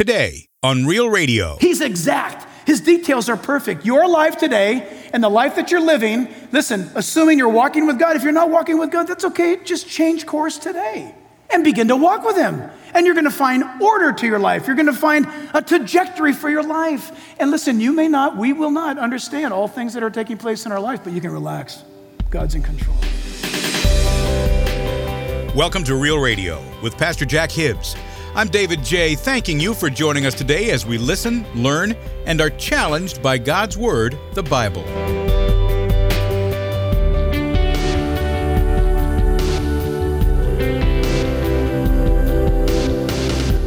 [0.00, 1.58] Today on Real Radio.
[1.60, 2.46] He's exact.
[2.66, 3.84] His details are perfect.
[3.84, 8.16] Your life today and the life that you're living, listen, assuming you're walking with God,
[8.16, 9.62] if you're not walking with God, that's okay.
[9.62, 11.14] Just change course today
[11.50, 12.62] and begin to walk with Him.
[12.94, 14.66] And you're going to find order to your life.
[14.66, 17.36] You're going to find a trajectory for your life.
[17.38, 20.64] And listen, you may not, we will not understand all things that are taking place
[20.64, 21.84] in our life, but you can relax.
[22.30, 22.96] God's in control.
[25.54, 27.96] Welcome to Real Radio with Pastor Jack Hibbs.
[28.32, 32.50] I'm David J., thanking you for joining us today as we listen, learn, and are
[32.50, 34.84] challenged by God's Word, the Bible.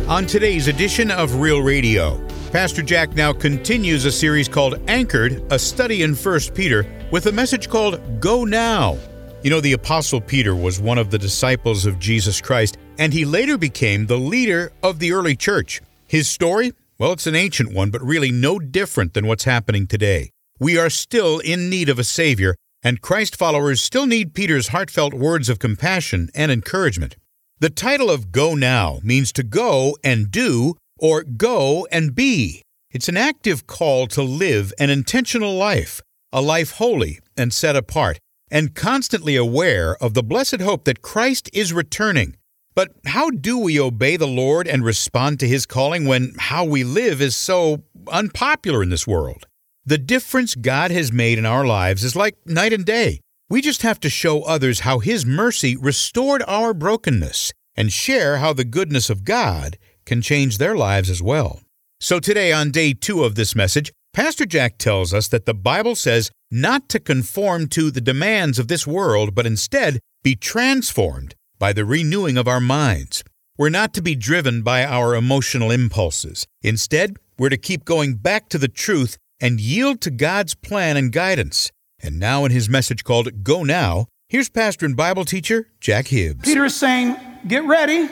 [0.09, 5.59] On today's edition of Real Radio, Pastor Jack now continues a series called Anchored, a
[5.59, 8.97] study in 1 Peter, with a message called Go Now.
[9.43, 13.25] You know, the Apostle Peter was one of the disciples of Jesus Christ, and he
[13.25, 15.81] later became the leader of the early church.
[16.07, 16.73] His story?
[16.99, 20.29] Well, it's an ancient one, but really no different than what's happening today.
[20.59, 25.13] We are still in need of a Savior, and Christ followers still need Peter's heartfelt
[25.13, 27.15] words of compassion and encouragement.
[27.59, 32.61] The title of Go Now means to go and do, or go and be.
[32.91, 38.19] It's an active call to live an intentional life, a life holy and set apart
[38.51, 42.35] and constantly aware of the blessed hope that Christ is returning.
[42.75, 46.83] But how do we obey the Lord and respond to His calling when how we
[46.83, 49.45] live is so unpopular in this world?
[49.85, 53.19] The difference God has made in our lives is like night and day.
[53.49, 58.53] We just have to show others how His mercy restored our brokenness and share how
[58.53, 61.61] the goodness of God can change their lives as well.
[61.99, 65.95] So, today, on day two of this message, Pastor Jack tells us that the Bible
[65.95, 71.71] says not to conform to the demands of this world, but instead be transformed by
[71.71, 73.23] the renewing of our minds.
[73.57, 76.45] We're not to be driven by our emotional impulses.
[76.61, 81.09] Instead, we're to keep going back to the truth and yield to God's plan and
[81.09, 81.71] guidance.
[82.01, 86.43] And now, in his message called Go Now, here's pastor and Bible teacher Jack Hibbs.
[86.43, 87.15] Peter is saying,
[87.47, 88.09] Get ready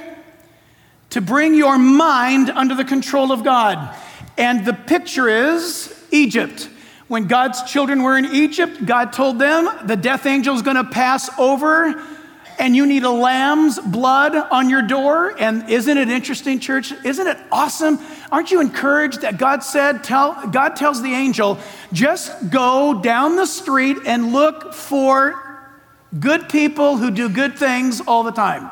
[1.09, 3.93] to bring your mind under the control of God.
[4.37, 6.69] And the picture is Egypt.
[7.09, 10.85] When God's children were in Egypt, God told them the death angel is going to
[10.85, 12.01] pass over
[12.59, 15.35] and you need a lamb's blood on your door.
[15.39, 16.93] And isn't it interesting, church?
[17.03, 17.99] Isn't it awesome?
[18.31, 21.57] Aren't you encouraged that God said, tell, God tells the angel,
[21.91, 25.69] just go down the street and look for
[26.19, 28.69] good people who do good things all the time?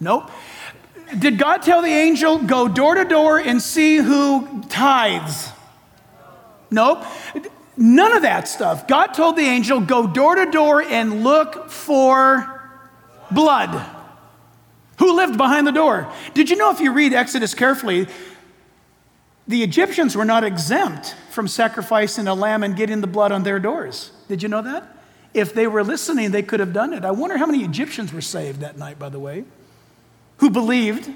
[0.00, 0.30] Nope.
[1.18, 5.50] Did God tell the angel, go door to door and see who tithes?
[6.70, 7.04] Nope.
[7.76, 8.88] None of that stuff.
[8.88, 12.62] God told the angel, go door to door and look for
[13.30, 13.84] blood.
[14.98, 16.10] Who lived behind the door?
[16.32, 18.06] Did you know if you read Exodus carefully,
[19.46, 23.60] the Egyptians were not exempt from sacrificing a lamb and getting the blood on their
[23.60, 24.10] doors?
[24.28, 24.96] Did you know that?
[25.34, 27.04] If they were listening, they could have done it.
[27.04, 29.44] I wonder how many Egyptians were saved that night, by the way,
[30.38, 31.10] who believed.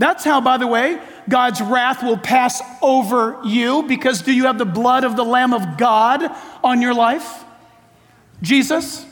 [0.00, 4.56] That's how, by the way, God's wrath will pass over you because do you have
[4.56, 6.24] the blood of the Lamb of God
[6.64, 7.44] on your life?
[8.40, 9.04] Jesus?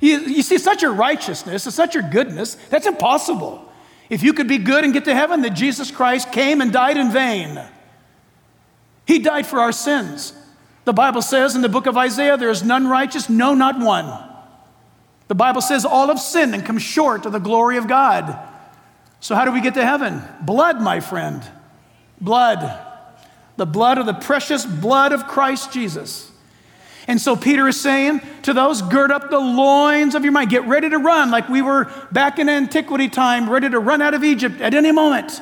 [0.00, 3.70] You, you see, such a righteousness, such a goodness, that's impossible.
[4.08, 6.96] If you could be good and get to heaven, that Jesus Christ came and died
[6.96, 7.60] in vain.
[9.06, 10.32] He died for our sins.
[10.86, 14.10] The Bible says in the book of Isaiah, there is none righteous, no, not one.
[15.28, 18.52] The Bible says all have sinned and come short of the glory of God.
[19.24, 20.22] So, how do we get to heaven?
[20.42, 21.42] Blood, my friend.
[22.20, 22.78] Blood.
[23.56, 26.30] The blood of the precious blood of Christ Jesus.
[27.08, 30.50] And so Peter is saying to those, gird up the loins of your mind.
[30.50, 34.12] Get ready to run like we were back in antiquity time, ready to run out
[34.12, 35.40] of Egypt at any moment.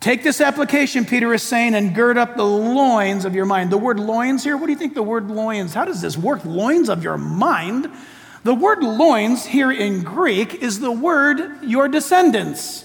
[0.00, 3.72] Take this application, Peter is saying, and gird up the loins of your mind.
[3.72, 5.72] The word loins here, what do you think the word loins?
[5.72, 6.44] How does this work?
[6.44, 7.90] Loins of your mind?
[8.46, 12.84] The word loins here in Greek is the word your descendants.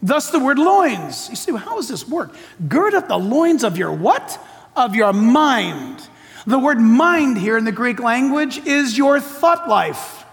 [0.00, 1.28] Thus the word loins.
[1.28, 2.32] You see, how does this work?
[2.68, 4.38] Gird up the loins of your what?
[4.76, 6.08] Of your mind.
[6.46, 10.24] The word mind here in the Greek language is your thought life.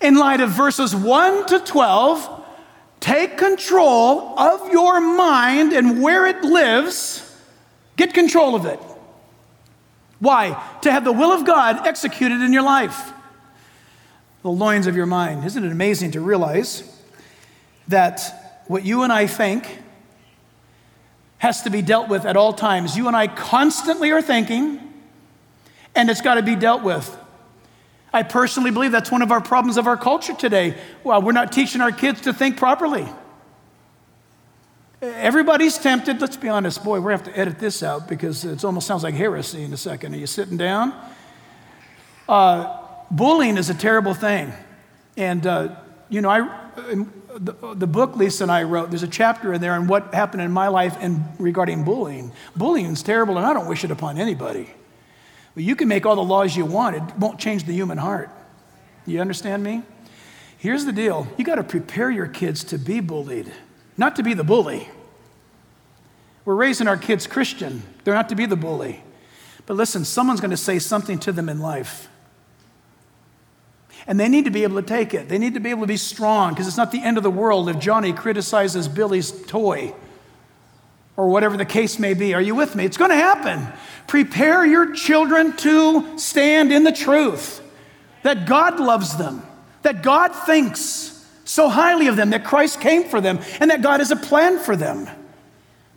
[0.00, 2.44] In light of verses 1 to 12,
[3.00, 7.36] take control of your mind and where it lives,
[7.96, 8.78] get control of it.
[10.22, 10.64] Why?
[10.82, 13.12] To have the will of God executed in your life.
[14.42, 15.44] The loins of your mind.
[15.44, 16.84] Isn't it amazing to realize
[17.88, 19.80] that what you and I think
[21.38, 22.96] has to be dealt with at all times?
[22.96, 24.78] You and I constantly are thinking,
[25.96, 27.18] and it's got to be dealt with.
[28.12, 30.76] I personally believe that's one of our problems of our culture today.
[31.02, 33.08] Well, we're not teaching our kids to think properly.
[35.02, 36.20] Everybody's tempted.
[36.20, 36.84] Let's be honest.
[36.84, 39.64] Boy, we're going to have to edit this out because it almost sounds like heresy
[39.64, 40.14] in a second.
[40.14, 40.94] Are you sitting down?
[42.28, 42.78] Uh,
[43.10, 44.52] bullying is a terrible thing.
[45.16, 45.74] And, uh,
[46.08, 46.48] you know, I,
[47.36, 50.42] the, the, book Lisa and I wrote, there's a chapter in there on what happened
[50.42, 52.30] in my life and regarding bullying.
[52.54, 54.70] Bullying is terrible, and I don't wish it upon anybody.
[55.54, 58.30] But you can make all the laws you want, it won't change the human heart.
[59.04, 59.82] You understand me?
[60.58, 63.52] Here's the deal you got to prepare your kids to be bullied,
[63.96, 64.88] not to be the bully.
[66.44, 69.02] We're raising our kids Christian, they're not to be the bully.
[69.66, 72.08] But listen, someone's going to say something to them in life.
[74.06, 75.28] And they need to be able to take it.
[75.28, 77.30] They need to be able to be strong because it's not the end of the
[77.30, 79.94] world if Johnny criticizes Billy's toy
[81.16, 82.34] or whatever the case may be.
[82.34, 82.84] Are you with me?
[82.84, 83.68] It's going to happen.
[84.08, 87.60] Prepare your children to stand in the truth
[88.22, 89.42] that God loves them,
[89.82, 91.11] that God thinks
[91.52, 94.58] so highly of them, that Christ came for them, and that God has a plan
[94.58, 95.08] for them.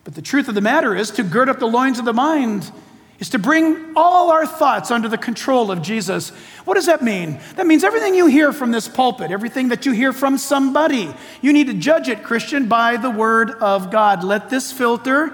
[0.03, 2.71] But the truth of the matter is to gird up the loins of the mind
[3.19, 6.29] is to bring all our thoughts under the control of Jesus.
[6.65, 7.39] What does that mean?
[7.55, 11.53] That means everything you hear from this pulpit, everything that you hear from somebody, you
[11.53, 14.23] need to judge it, Christian, by the Word of God.
[14.23, 15.33] Let this filter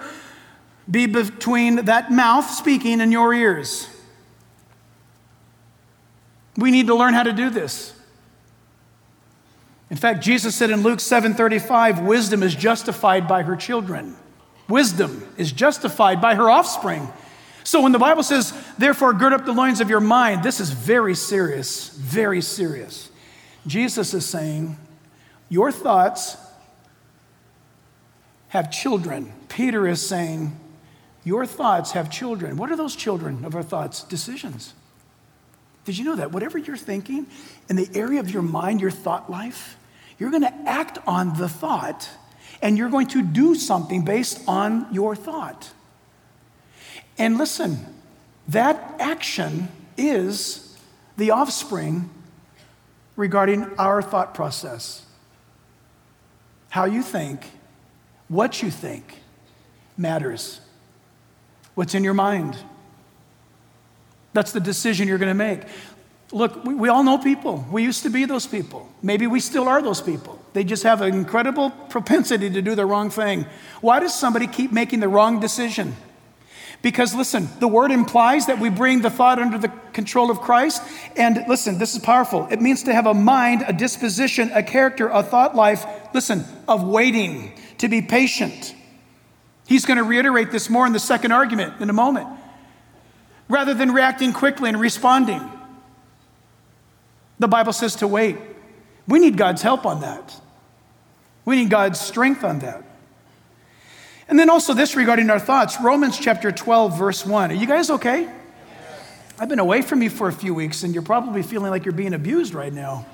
[0.90, 3.88] be between that mouth speaking and your ears.
[6.56, 7.94] We need to learn how to do this.
[9.92, 14.16] In fact, Jesus said in Luke 7:35, wisdom is justified by her children.
[14.70, 17.10] Wisdom is justified by her offspring.
[17.66, 20.72] So when the Bible says, therefore, gird up the loins of your mind, this is
[20.72, 23.12] very serious, very serious.
[23.68, 24.78] Jesus is saying,
[25.50, 26.38] your thoughts
[28.48, 29.34] have children.
[29.50, 30.58] Peter is saying,
[31.26, 32.56] your thoughts have children.
[32.56, 34.04] What are those children of our thoughts?
[34.04, 34.74] Decisions.
[35.84, 36.32] Did you know that?
[36.32, 37.28] Whatever you're thinking,
[37.70, 39.78] in the area of your mind, your thought life,
[40.22, 42.08] you're going to act on the thought
[42.62, 45.72] and you're going to do something based on your thought.
[47.18, 47.84] And listen,
[48.48, 50.78] that action is
[51.18, 52.12] the offspring
[53.16, 55.08] regarding our thought process.
[56.70, 57.44] How you think,
[58.28, 59.24] what you think
[59.98, 60.62] matters.
[61.74, 62.56] What's in your mind?
[64.34, 65.62] That's the decision you're going to make.
[66.32, 67.66] Look, we, we, all know people.
[67.72, 68.90] We used to be those people.
[69.02, 70.40] Maybe we still are those people.
[70.54, 73.46] They just have an incredible propensity to do the wrong thing.
[73.82, 75.96] Why does somebody keep making the wrong decision?
[76.82, 80.82] Because listen, the word implies that we bring the thought under the control of Christ.
[81.16, 82.48] And listen, this is powerful.
[82.50, 86.84] It means to have a mind, a disposition, a character, a thought life, listen, of
[86.84, 88.74] waiting, to be patient.
[89.68, 92.28] He's going to reiterate this more in the second argument in a moment.
[93.48, 95.42] Rather than reacting quickly and responding,
[97.42, 98.38] the Bible says to wait.
[99.08, 100.40] We need God's help on that.
[101.44, 102.84] We need God's strength on that.
[104.28, 107.52] And then also this regarding our thoughts Romans chapter 12, verse 1.
[107.52, 108.32] Are you guys okay?
[109.40, 111.96] I've been away from you for a few weeks, and you're probably feeling like you're
[111.96, 113.08] being abused right now.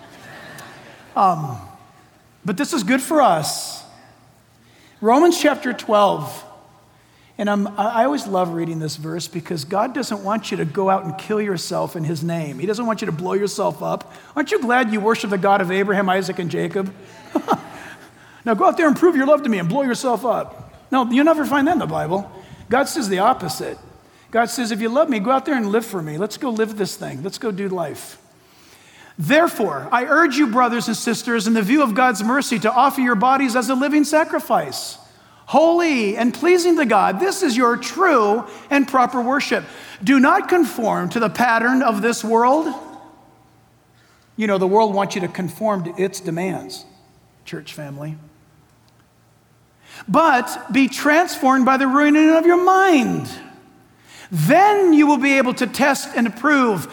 [1.15, 1.57] Um,
[2.43, 3.81] but this is good for us.
[4.99, 6.43] Romans chapter 12.
[7.39, 10.89] And I'm, I always love reading this verse because God doesn't want you to go
[10.89, 12.57] out and kill yourself in His name.
[12.57, 14.11] He doesn't want you to blow yourself up.
[14.35, 16.91] Aren't you glad you worship the God of Abraham, Isaac, and Jacob?
[18.45, 20.73] now go out there and prove your love to me and blow yourself up.
[20.91, 22.31] No, you'll never find that in the Bible.
[22.69, 23.77] God says the opposite.
[24.31, 26.17] God says, if you love me, go out there and live for me.
[26.17, 27.23] Let's go live this thing.
[27.23, 28.21] Let's go do life.
[29.17, 33.01] Therefore, I urge you, brothers and sisters, in the view of God's mercy, to offer
[33.01, 34.97] your bodies as a living sacrifice,
[35.47, 37.19] holy and pleasing to God.
[37.19, 39.65] This is your true and proper worship.
[40.03, 42.73] Do not conform to the pattern of this world.
[44.35, 46.85] You know, the world wants you to conform to its demands,
[47.43, 48.17] church family
[50.07, 53.29] but be transformed by the renewing of your mind.
[54.31, 56.85] Then you will be able to test and approve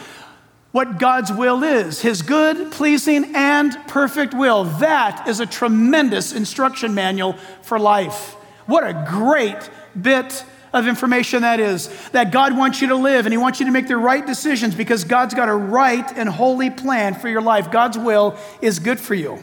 [0.70, 4.64] what God's will is His good, pleasing, and perfect will.
[4.64, 8.36] That is a tremendous instruction manual for life.
[8.66, 9.68] What a great
[10.00, 10.44] bit
[10.74, 11.88] of information that is.
[12.10, 14.74] That God wants you to live and He wants you to make the right decisions
[14.74, 17.70] because God's got a right and holy plan for your life.
[17.70, 19.42] God's will is good for you,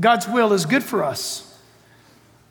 [0.00, 1.46] God's will is good for us.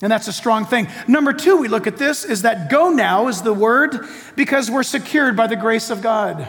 [0.01, 0.87] And that's a strong thing.
[1.09, 4.83] Number two, we look at this is that go now is the word because we're
[4.83, 6.47] secured by the grace of God.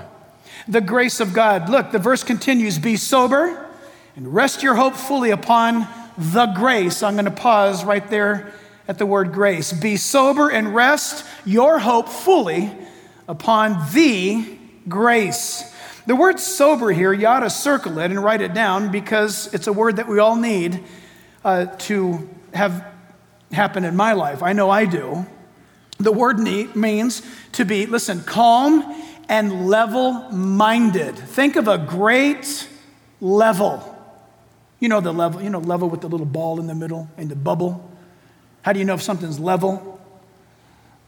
[0.69, 1.69] The grace of God.
[1.69, 3.69] Look, the verse continues be sober
[4.15, 7.03] and rest your hope fully upon the grace.
[7.03, 8.53] I'm going to pause right there
[8.91, 9.73] at the word grace.
[9.73, 12.73] Be sober and rest your hope fully
[13.29, 15.63] upon the grace.
[16.07, 19.69] The word sober here, you ought to circle it and write it down because it's
[19.69, 20.83] a word that we all need
[21.45, 22.85] uh, to have
[23.53, 24.43] happen in my life.
[24.43, 25.25] I know I do.
[25.99, 31.17] The word neat means to be, listen, calm and level minded.
[31.17, 32.69] Think of a great
[33.21, 33.87] level.
[34.81, 37.29] You know the level, you know, level with the little ball in the middle and
[37.29, 37.87] the bubble.
[38.63, 40.01] How do you know if something's level?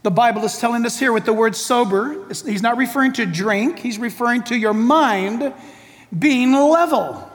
[0.03, 3.79] The Bible is telling us here with the word sober, he's not referring to drink,
[3.79, 5.53] he's referring to your mind
[6.17, 7.29] being level.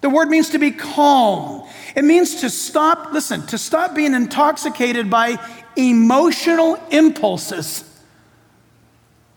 [0.00, 1.68] The word means to be calm.
[1.96, 5.38] It means to stop, listen, to stop being intoxicated by
[5.76, 7.84] emotional impulses.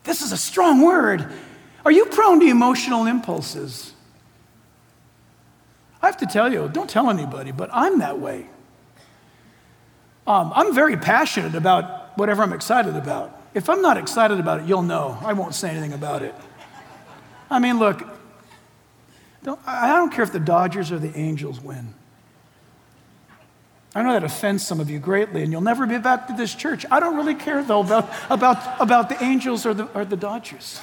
[0.03, 1.27] This is a strong word.
[1.85, 3.93] Are you prone to emotional impulses?
[6.01, 8.47] I have to tell you, don't tell anybody, but I'm that way.
[10.31, 13.37] Um, I'm very passionate about whatever I'm excited about.
[13.53, 15.17] If I'm not excited about it, you'll know.
[15.19, 16.33] I won't say anything about it.
[17.49, 18.01] I mean, look,
[19.43, 21.93] don't, I don't care if the Dodgers or the Angels win.
[23.93, 26.55] I know that offends some of you greatly, and you'll never be back to this
[26.55, 26.85] church.
[26.89, 30.79] I don't really care, though, about, about, about the Angels or the, or the Dodgers.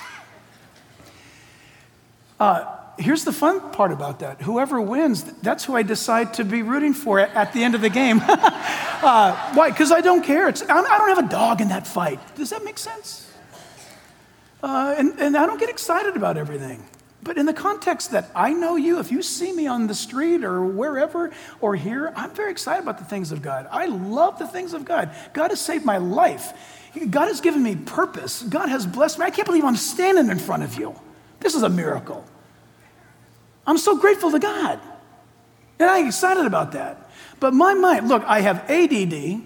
[2.38, 6.62] Uh, here's the fun part about that whoever wins, that's who I decide to be
[6.62, 8.20] rooting for at, the end of the game.
[8.26, 9.70] uh, why?
[9.70, 10.48] Because I don't care.
[10.48, 12.20] It's, I don't have a dog in that fight.
[12.36, 13.30] Does that make sense?
[14.62, 16.82] Uh, and, and I don't get excited about everything.
[17.22, 20.44] But in the context that I know you, if you see me on the street
[20.44, 23.66] or wherever or here, I'm very excited about the things of God.
[23.70, 25.10] I love the things of God.
[25.32, 26.52] God has saved my life.
[27.10, 28.42] God has given me purpose.
[28.42, 29.26] God has blessed me.
[29.26, 30.98] I can't believe I'm standing in front of you.
[31.40, 32.24] This is a miracle.
[33.68, 34.80] I'm so grateful to God.
[35.78, 37.10] And I'm excited about that.
[37.38, 39.42] But my mind, look, I have ADD.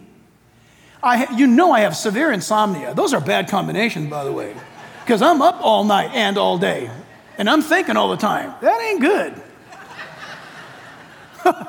[1.02, 2.94] I, you know I have severe insomnia.
[2.94, 4.54] Those are bad combinations, by the way,
[5.04, 6.88] because I'm up all night and all day.
[7.36, 9.42] And I'm thinking all the time, that ain't good.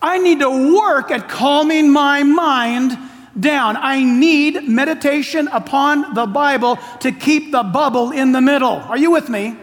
[0.00, 2.96] I need to work at calming my mind
[3.38, 3.76] down.
[3.76, 8.76] I need meditation upon the Bible to keep the bubble in the middle.
[8.76, 9.56] Are you with me?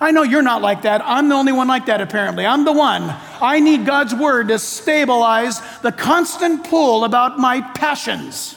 [0.00, 1.02] I know you're not like that.
[1.04, 2.44] I'm the only one like that, apparently.
[2.44, 3.14] I'm the one.
[3.40, 8.56] I need God's word to stabilize the constant pull about my passions,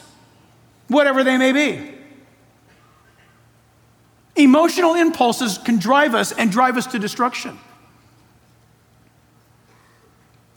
[0.88, 1.93] whatever they may be.
[4.36, 7.58] Emotional impulses can drive us and drive us to destruction.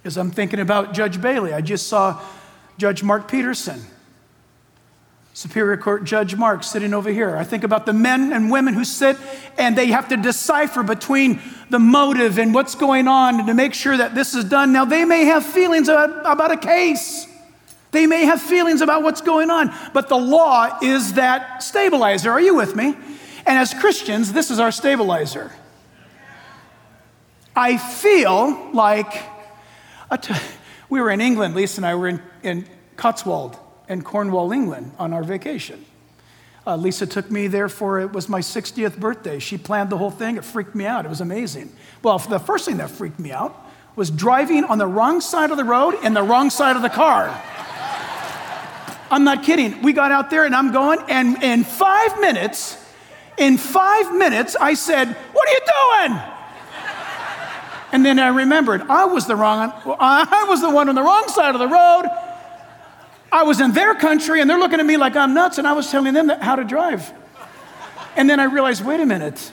[0.04, 2.20] As I'm thinking about Judge Bailey, I just saw
[2.76, 3.80] Judge Mark Peterson,
[5.42, 7.37] Superior Court Judge Mark, sitting over here.
[7.37, 9.16] I think about the men and women who sit
[9.58, 13.96] and they have to decipher between the motive and what's going on to make sure
[13.96, 14.72] that this is done.
[14.72, 17.26] Now, they may have feelings about, about a case.
[17.90, 22.30] They may have feelings about what's going on, but the law is that stabilizer.
[22.30, 22.94] Are you with me?
[23.44, 25.50] And as Christians, this is our stabilizer.
[27.56, 29.12] I feel like
[30.88, 32.64] we were in England, Lisa and I were in, in
[32.96, 33.58] Cotswold
[33.92, 35.84] in Cornwall, England on our vacation.
[36.66, 39.38] Uh, Lisa took me there for it was my 60th birthday.
[39.38, 40.37] She planned the whole thing.
[40.37, 41.04] It freaked me out.
[41.04, 41.72] It was amazing.
[42.02, 43.54] Well, the first thing that freaked me out
[43.94, 46.88] was driving on the wrong side of the road in the wrong side of the
[46.88, 47.28] car.
[49.11, 49.82] I'm not kidding.
[49.82, 52.78] We got out there and I'm going, and in five minutes,
[53.37, 56.22] in five minutes, I said, What are you doing?
[57.92, 59.70] And then I remembered I was the wrong,
[60.00, 62.08] I was the one on the wrong side of the road.
[63.32, 65.72] I was in their country and they're looking at me like I'm nuts, and I
[65.72, 67.12] was telling them how to drive.
[68.14, 69.52] And then I realized, wait a minute,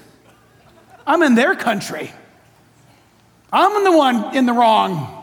[1.08, 2.12] I'm in their country.
[3.52, 5.16] I'm the one in the wrong.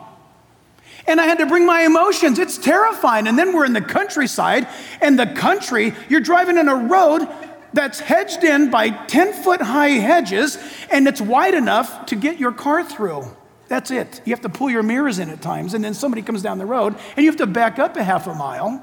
[1.06, 2.38] And I had to bring my emotions.
[2.38, 3.28] It's terrifying.
[3.28, 4.66] And then we're in the countryside,
[5.00, 7.28] and the country, you're driving in a road
[7.76, 10.56] that's hedged in by 10 foot high hedges
[10.90, 13.25] and it's wide enough to get your car through.
[13.68, 14.20] That's it.
[14.25, 16.66] You have to pull your mirrors in at times, and then somebody comes down the
[16.66, 18.82] road and you have to back up a half a mile.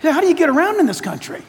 [0.00, 1.42] How do you get around in this country?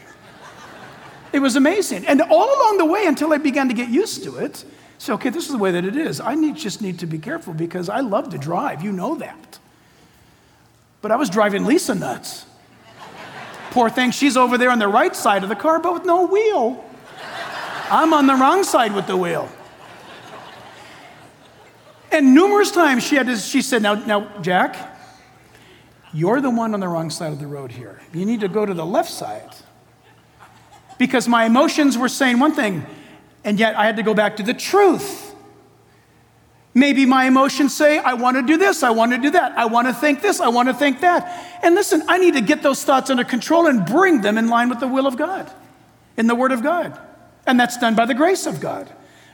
[1.32, 2.06] It was amazing.
[2.06, 4.64] And all along the way, until I began to get used to it,
[5.00, 6.20] so okay, this is the way that it is.
[6.20, 8.84] I need, just need to be careful because I love to drive.
[8.84, 9.60] You know that.
[11.02, 12.46] But I was driving Lisa nuts.
[13.72, 16.28] Poor thing, she's over there on the right side of the car, but with no
[16.28, 16.86] wheel.
[17.90, 19.50] I'm on the wrong side with the wheel.
[22.14, 24.78] And numerous times she had to, she said, now, now, Jack,
[26.14, 28.00] you're the one on the wrong side of the road here.
[28.14, 29.50] You need to go to the left side.
[31.00, 32.86] Because my emotions were saying one thing,
[33.44, 35.34] and yet I had to go back to the truth.
[36.76, 39.66] Maybe my emotions say, I want to do this, I want to do that, I
[39.66, 41.60] want to think this, I want to think that.
[41.64, 44.70] And listen, I need to get those thoughts under control and bring them in line
[44.70, 45.52] with the will of God,
[46.16, 46.98] in the Word of God.
[47.48, 48.88] And that's done by the grace of God,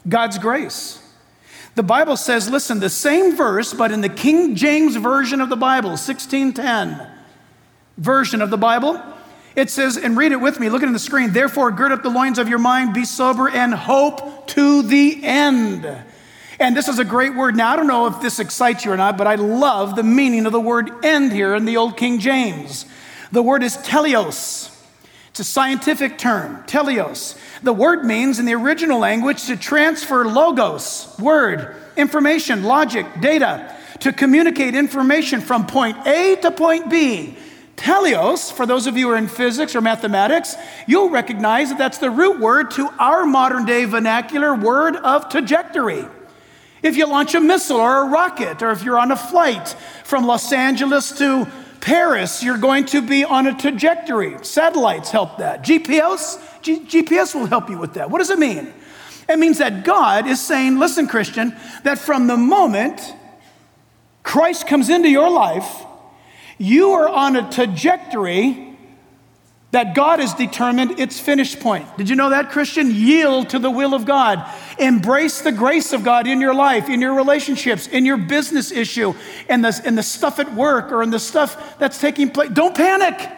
[0.08, 1.06] God's grace.
[1.76, 5.56] The Bible says, listen, the same verse, but in the King James Version of the
[5.56, 7.08] Bible, 1610
[7.98, 9.02] version of the Bible,
[9.56, 11.34] it says, and read it with me, look at the screen.
[11.34, 15.86] Therefore, gird up the loins of your mind, be sober, and hope to the end.
[16.60, 17.56] And this is a great word.
[17.56, 20.46] Now, I don't know if this excites you or not, but I love the meaning
[20.46, 22.86] of the word end here in the Old King James.
[23.32, 24.76] The word is teleos.
[25.39, 27.39] It's a scientific term, teleos.
[27.63, 34.12] The word means in the original language to transfer logos, word, information, logic, data, to
[34.12, 37.38] communicate information from point A to point B.
[37.77, 42.00] Teleos, for those of you who are in physics or mathematics, you'll recognize that that's
[42.00, 46.03] the root word to our modern day vernacular word of trajectory.
[46.84, 49.69] If you launch a missile or a rocket, or if you're on a flight
[50.03, 51.48] from Los Angeles to
[51.82, 54.36] Paris, you're going to be on a trajectory.
[54.44, 55.64] Satellites help that.
[55.64, 58.10] GPS, G- GPS will help you with that.
[58.10, 58.74] What does it mean?
[59.28, 63.02] It means that God is saying, listen, Christian, that from the moment
[64.24, 65.86] Christ comes into your life,
[66.58, 68.69] you are on a trajectory
[69.72, 71.86] that God has determined its finish point.
[71.98, 72.90] Did you know that, Christian?
[72.90, 74.44] Yield to the will of God.
[74.80, 79.14] Embrace the grace of God in your life, in your relationships, in your business issue,
[79.48, 82.50] in the, in the stuff at work or in the stuff that's taking place.
[82.50, 83.30] Don't panic.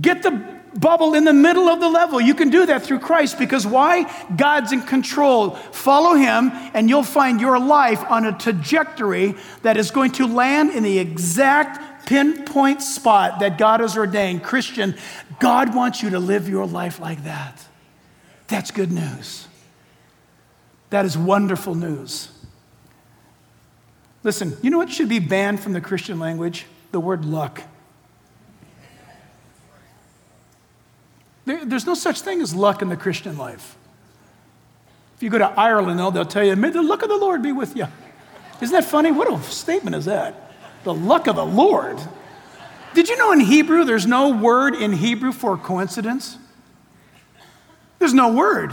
[0.00, 2.20] Get the bubble in the middle of the level.
[2.20, 4.10] You can do that through Christ because why?
[4.36, 5.50] God's in control.
[5.50, 10.70] Follow Him, and you'll find your life on a trajectory that is going to land
[10.70, 14.42] in the exact pinpoint spot that God has ordained.
[14.42, 14.96] Christian,
[15.38, 17.64] God wants you to live your life like that.
[18.48, 19.46] That's good news.
[20.90, 22.32] That is wonderful news.
[24.24, 26.66] Listen, you know what should be banned from the Christian language?
[26.90, 27.62] The word luck.
[31.44, 33.76] There, there's no such thing as luck in the Christian life.
[35.14, 37.40] If you go to Ireland, they'll, they'll tell you, May the luck of the Lord
[37.40, 37.86] be with you.
[38.60, 39.12] Isn't that funny?
[39.12, 40.49] What a statement is that?
[40.84, 41.98] The luck of the Lord.
[42.94, 46.38] Did you know in Hebrew there's no word in Hebrew for coincidence?
[47.98, 48.72] There's no word.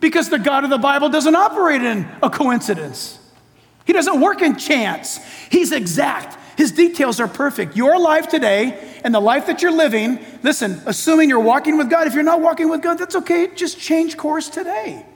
[0.00, 3.18] Because the God of the Bible doesn't operate in a coincidence.
[3.84, 5.18] He doesn't work in chance.
[5.50, 6.38] He's exact.
[6.58, 7.76] His details are perfect.
[7.76, 12.06] Your life today and the life that you're living, listen, assuming you're walking with God,
[12.06, 13.48] if you're not walking with God, that's okay.
[13.54, 15.06] Just change course today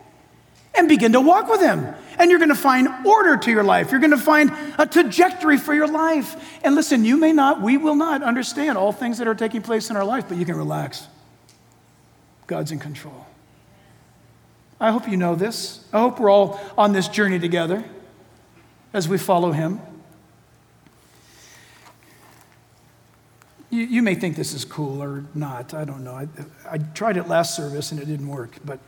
[0.74, 1.94] and begin to walk with Him.
[2.18, 3.90] And you're going to find order to your life.
[3.90, 6.60] You're going to find a trajectory for your life.
[6.64, 9.90] And listen, you may not, we will not understand all things that are taking place
[9.90, 11.06] in our life, but you can relax.
[12.46, 13.26] God's in control.
[14.80, 15.84] I hope you know this.
[15.92, 17.84] I hope we're all on this journey together
[18.92, 19.80] as we follow Him.
[23.70, 25.74] You, you may think this is cool or not.
[25.74, 26.14] I don't know.
[26.14, 26.28] I,
[26.70, 28.78] I tried it last service and it didn't work, but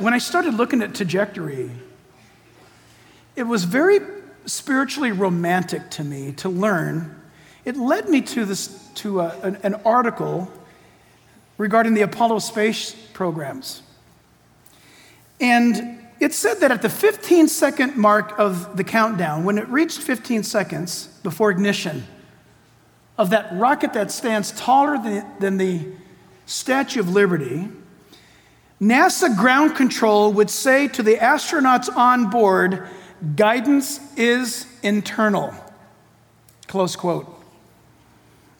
[0.00, 1.70] when I started looking at trajectory,
[3.36, 4.00] it was very
[4.46, 7.14] spiritually romantic to me to learn.
[7.64, 10.50] It led me to, this, to a, an, an article
[11.58, 13.82] regarding the Apollo space programs.
[15.38, 19.98] And it said that at the 15 second mark of the countdown, when it reached
[19.98, 22.06] 15 seconds before ignition
[23.18, 25.86] of that rocket that stands taller than, than the
[26.46, 27.68] Statue of Liberty,
[28.80, 32.88] NASA ground control would say to the astronauts on board,
[33.36, 35.54] guidance is internal.
[36.66, 37.26] Close quote.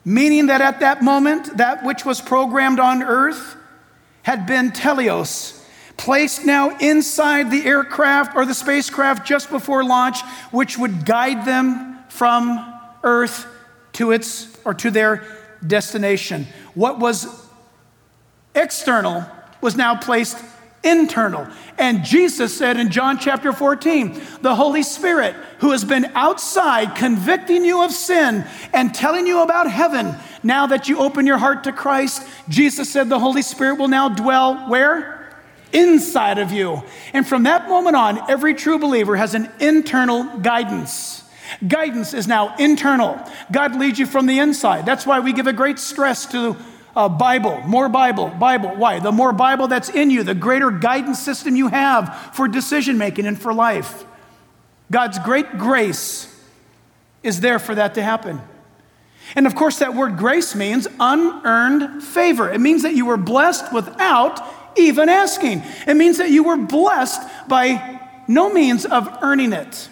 [0.04, 3.56] Meaning that at that moment, that which was programmed on Earth
[4.22, 5.62] had been teleos,
[5.96, 11.98] placed now inside the aircraft or the spacecraft just before launch, which would guide them
[12.08, 13.46] from Earth
[13.92, 15.24] to its or to their
[15.66, 16.46] destination.
[16.74, 17.26] What was
[18.54, 19.26] external
[19.60, 20.36] was now placed
[20.82, 21.46] internal.
[21.78, 27.64] And Jesus said in John chapter 14, the Holy Spirit, who has been outside convicting
[27.64, 31.72] you of sin and telling you about heaven, now that you open your heart to
[31.72, 35.30] Christ, Jesus said the Holy Spirit will now dwell where?
[35.72, 36.82] Inside of you.
[37.12, 41.22] And from that moment on, every true believer has an internal guidance.
[41.66, 43.20] Guidance is now internal.
[43.52, 44.86] God leads you from the inside.
[44.86, 46.56] That's why we give a great stress to
[46.96, 48.74] uh, Bible, more Bible, Bible.
[48.76, 48.98] Why?
[48.98, 53.26] The more Bible that's in you, the greater guidance system you have for decision making
[53.26, 54.04] and for life.
[54.90, 56.26] God's great grace
[57.22, 58.40] is there for that to happen.
[59.36, 62.50] And of course, that word grace means unearned favor.
[62.50, 64.40] It means that you were blessed without
[64.76, 65.62] even asking.
[65.86, 69.88] It means that you were blessed by no means of earning it.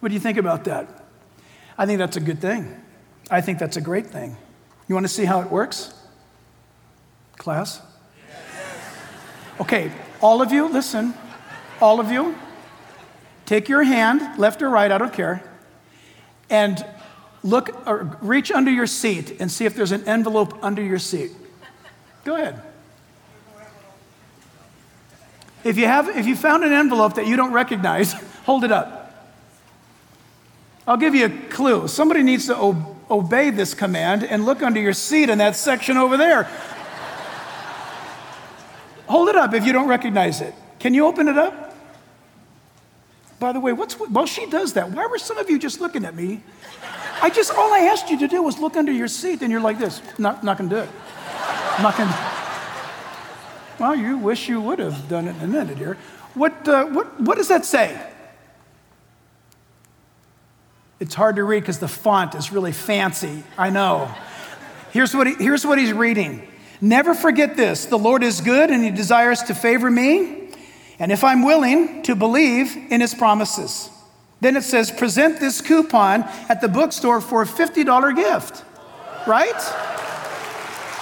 [0.00, 1.04] What do you think about that?
[1.78, 2.82] I think that's a good thing.
[3.30, 4.36] I think that's a great thing.
[4.88, 5.92] You want to see how it works?
[7.36, 7.80] Class?
[9.60, 11.14] Okay, all of you, listen.
[11.80, 12.36] all of you,
[13.46, 15.42] take your hand, left or right, I don't care,
[16.50, 16.84] and
[17.42, 21.30] look or reach under your seat and see if there's an envelope under your seat.
[22.24, 22.60] Go ahead.
[25.64, 28.12] If you have if you found an envelope that you don't recognize,
[28.44, 29.02] hold it up.
[30.86, 31.88] I'll give you a clue.
[31.88, 35.96] Somebody needs to o- obey this command and look under your seat in that section
[35.96, 36.44] over there.
[39.06, 40.54] hold it up if you don't recognize it.
[40.78, 41.74] Can you open it up?
[43.38, 46.04] By the way, what's while she does that, why were some of you just looking
[46.04, 46.42] at me?
[47.20, 49.60] I just all I asked you to do was look under your seat, and you're
[49.60, 50.00] like this.
[50.18, 50.88] Not, not gonna do it.
[51.82, 52.36] not gonna.
[53.78, 55.98] Well, you wish you would have done it in a minute here.
[56.34, 58.00] What, uh, what, what does that say?
[60.98, 63.42] It's hard to read because the font is really fancy.
[63.58, 64.12] I know.
[64.92, 66.46] Here's what, he, here's what he's reading.
[66.80, 70.50] Never forget this the Lord is good and he desires to favor me.
[70.98, 73.90] And if I'm willing to believe in his promises,
[74.40, 78.64] then it says present this coupon at the bookstore for a $50 gift.
[79.26, 79.52] Right?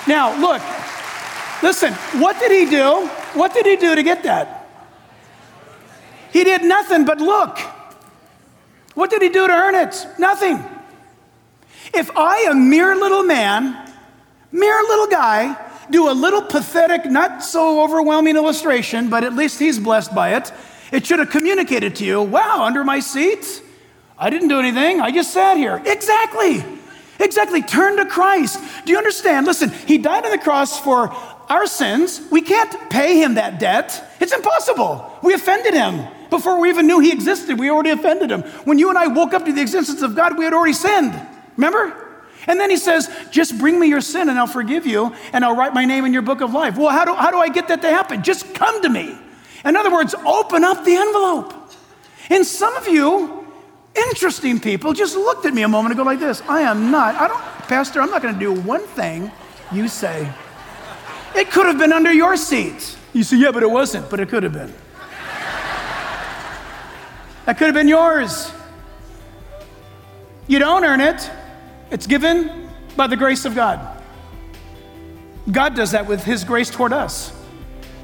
[0.08, 0.62] Now, look,
[1.62, 3.06] listen, what did he do?
[3.34, 4.68] What did he do to get that?
[6.32, 7.58] He did nothing but look.
[8.94, 10.06] What did he do to earn it?
[10.18, 10.64] Nothing.
[11.92, 13.92] If I, a mere little man,
[14.50, 15.56] mere little guy,
[15.90, 20.52] do a little pathetic, not so overwhelming illustration, but at least he's blessed by it,
[20.92, 23.62] it should have communicated to you wow, under my seat,
[24.16, 25.82] I didn't do anything, I just sat here.
[25.84, 26.64] Exactly.
[27.20, 27.62] Exactly.
[27.62, 28.60] Turn to Christ.
[28.84, 29.46] Do you understand?
[29.46, 31.10] Listen, he died on the cross for
[31.48, 32.20] our sins.
[32.30, 34.02] We can't pay him that debt.
[34.20, 35.18] It's impossible.
[35.22, 36.06] We offended him.
[36.34, 38.42] Before we even knew he existed, we already offended him.
[38.64, 41.14] When you and I woke up to the existence of God, we had already sinned.
[41.56, 41.96] Remember?
[42.48, 45.54] And then he says, Just bring me your sin and I'll forgive you and I'll
[45.54, 46.76] write my name in your book of life.
[46.76, 48.24] Well, how do, how do I get that to happen?
[48.24, 49.16] Just come to me.
[49.64, 51.54] In other words, open up the envelope.
[52.30, 53.46] And some of you,
[53.94, 57.28] interesting people, just looked at me a moment ago like this I am not, I
[57.28, 59.30] don't, Pastor, I'm not going to do one thing
[59.70, 60.28] you say.
[61.36, 62.96] It could have been under your seat.
[63.12, 64.74] You say, Yeah, but it wasn't, but it could have been.
[67.46, 68.52] That could have been yours.
[70.46, 71.30] You don't earn it,
[71.90, 74.02] it's given by the grace of God.
[75.50, 77.32] God does that with His grace toward us.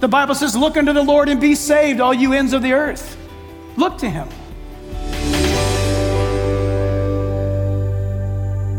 [0.00, 2.72] The Bible says, Look unto the Lord and be saved, all you ends of the
[2.72, 3.16] earth.
[3.76, 4.29] Look to Him.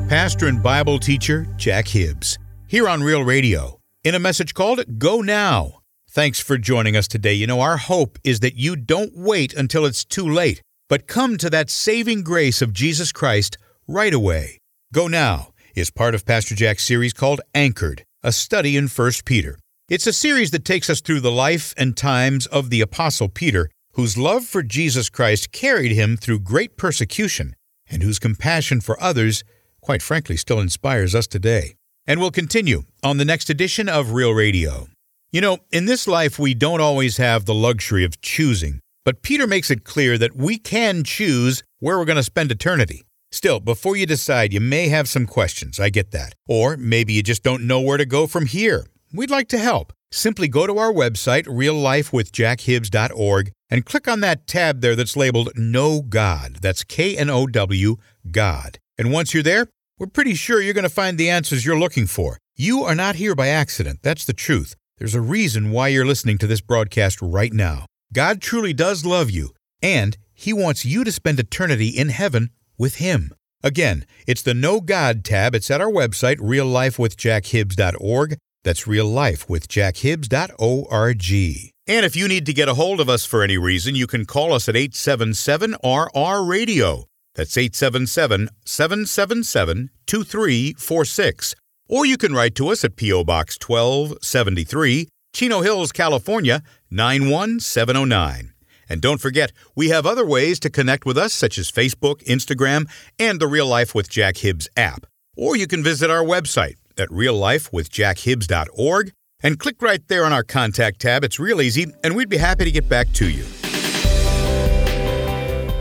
[0.10, 5.22] Pastor and Bible teacher Jack Hibbs, here on Real Radio, in a message called Go
[5.22, 5.81] Now.
[6.14, 7.34] Thanks for joining us today.
[7.34, 11.38] You know, our hope is that you don't wait until it's too late, but come
[11.38, 14.58] to that saving grace of Jesus Christ right away.
[14.92, 19.58] Go Now is part of Pastor Jack's series called Anchored, a study in 1 Peter.
[19.88, 23.70] It's a series that takes us through the life and times of the Apostle Peter,
[23.94, 27.56] whose love for Jesus Christ carried him through great persecution,
[27.90, 29.46] and whose compassion for others,
[29.80, 31.76] quite frankly, still inspires us today.
[32.06, 34.90] And we'll continue on the next edition of Real Radio.
[35.34, 39.48] You know, in this life, we don't always have the luxury of choosing, but Peter
[39.48, 43.04] makes it clear that we can choose where we're going to spend eternity.
[43.32, 45.80] Still, before you decide, you may have some questions.
[45.80, 46.36] I get that.
[46.50, 48.86] Or maybe you just don't know where to go from here.
[49.14, 49.94] We'd like to help.
[50.12, 56.02] Simply go to our website, reallifewithjackhibbs.org, and click on that tab there that's labeled Know
[56.02, 56.58] God.
[56.62, 57.96] That's K N O W,
[58.30, 58.80] God.
[58.98, 59.68] And once you're there,
[59.98, 62.38] we're pretty sure you're going to find the answers you're looking for.
[62.58, 64.00] You are not here by accident.
[64.04, 64.76] That's the truth.
[65.02, 67.88] There's a reason why you're listening to this broadcast right now.
[68.14, 69.50] God truly does love you,
[69.82, 73.34] and He wants you to spend eternity in heaven with Him.
[73.64, 75.56] Again, it's the Know God tab.
[75.56, 78.38] It's at our website, reallifewithjackhibbs.org.
[78.64, 81.72] That's reallifewithjackhibbs.org.
[81.88, 84.26] And if you need to get a hold of us for any reason, you can
[84.26, 87.06] call us at 877 RR Radio.
[87.34, 91.56] That's 877 777 2346
[91.92, 93.24] or you can write to us at P.O.
[93.26, 98.54] Box 1273, Chino Hills, California 91709.
[98.90, 102.90] And don't forget, we have other ways to connect with us, such as Facebook, Instagram,
[103.20, 105.06] and the Real Life with Jack Hibbs app.
[105.38, 109.12] Or you can visit our website at reallifewithjackhibbs.org
[109.44, 111.24] and click right there on our contact tab.
[111.24, 113.46] It's real easy, and we'd be happy to get back to you.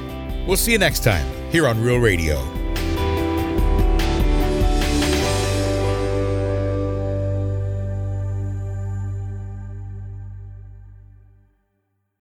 [0.46, 2.57] We'll see you next time here on Real Radio.